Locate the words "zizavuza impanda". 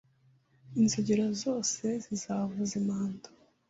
2.03-3.27